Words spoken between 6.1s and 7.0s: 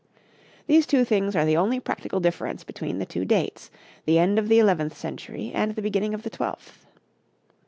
of the twelfth.